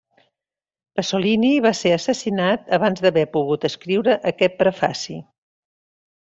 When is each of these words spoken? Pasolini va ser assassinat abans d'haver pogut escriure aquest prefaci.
Pasolini 0.99 1.51
va 1.65 1.73
ser 1.81 1.91
assassinat 1.97 2.73
abans 2.79 3.05
d'haver 3.05 3.27
pogut 3.37 3.71
escriure 3.71 4.19
aquest 4.33 4.59
prefaci. 4.65 5.23